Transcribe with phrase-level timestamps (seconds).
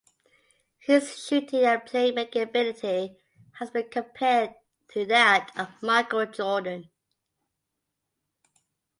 [0.79, 3.17] His shooting and play making ability
[3.59, 4.55] has been compared
[4.93, 6.89] to that of Michael Jordan.